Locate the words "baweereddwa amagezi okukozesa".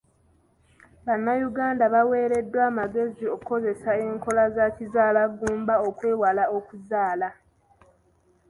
1.93-3.91